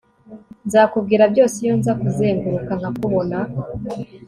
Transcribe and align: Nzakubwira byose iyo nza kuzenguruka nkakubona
Nzakubwira 0.67 1.23
byose 1.33 1.55
iyo 1.63 1.73
nza 1.79 1.93
kuzenguruka 2.01 2.71
nkakubona 2.79 3.37